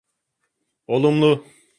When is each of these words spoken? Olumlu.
Olumlu. 0.87 1.45